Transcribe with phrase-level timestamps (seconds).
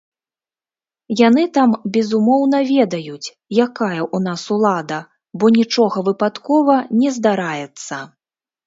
[1.27, 3.27] Яны там, безумоўна, ведаюць,
[3.65, 4.99] якая ў нас улада,
[5.37, 8.07] бо нічога выпадкова не здараецца.